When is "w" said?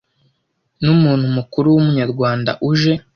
1.69-1.77